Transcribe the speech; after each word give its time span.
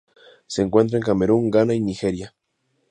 Se 0.47 0.63
encuentra 0.63 0.97
en 0.97 1.03
Camerún, 1.03 1.51
Ghana 1.51 1.75
y 1.75 1.79
Nigeria. 1.79 2.33